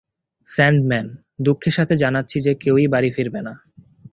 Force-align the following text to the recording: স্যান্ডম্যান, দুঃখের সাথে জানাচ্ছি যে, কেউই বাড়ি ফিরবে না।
স্যান্ডম্যান, 0.47 1.07
দুঃখের 1.41 1.73
সাথে 1.73 1.93
জানাচ্ছি 1.95 2.37
যে, 2.41 2.53
কেউই 2.53 2.87
বাড়ি 2.87 3.09
ফিরবে 3.11 3.41
না। 3.41 3.53